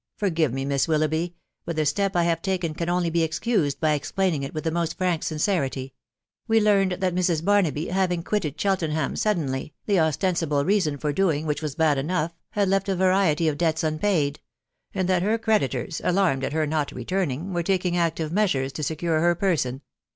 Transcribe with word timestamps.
forgive 0.17 0.51
me, 0.51 0.65
Miss 0.65 0.87
Willoughby; 0.87 1.35
but 1.63 1.75
the 1.75 1.85
step 1.85 2.15
I 2.15 2.23
have 2.23 2.41
taken 2.41 2.73
can 2.73 2.89
only 2.89 3.11
be 3.11 3.21
excused 3.21 3.79
by 3.79 3.93
explaining 3.93 4.41
it 4.41 4.51
with 4.51 4.63
the 4.63 4.71
most 4.71 4.97
frank 4.97 5.21
sincerity.... 5.21 5.93
we 6.47 6.59
learned 6.59 6.93
that 6.93 7.13
Mrs. 7.13 7.45
Barnaby, 7.45 7.89
having 7.89 8.23
quitted 8.23 8.59
Cheltenham 8.59 9.15
suddenly 9.15 9.75
(the 9.85 9.99
ostensible 9.99 10.65
reason 10.65 10.97
for 10.97 11.13
doing 11.13 11.45
which1 11.45 11.61
was 11.61 11.75
bad 11.75 11.99
enough), 11.99 12.33
had 12.53 12.67
left 12.67 12.89
a 12.89 12.95
variety 12.95 13.47
of 13.47 13.59
debts 13.59 13.83
unpaid 13.83 14.37
j 14.39 14.99
and 14.99 15.07
that 15.07 15.21
her 15.21 15.37
creditors, 15.37 16.01
alarmed 16.03 16.43
at 16.43 16.53
her 16.53 16.65
not 16.65 16.91
returning, 16.91 17.53
were 17.53 17.61
taking 17.61 17.95
active 17.95 18.31
measures 18.31 18.71
to 18.73 18.81
secure 18.81 19.21
her 19.21 19.35
person. 19.35 19.81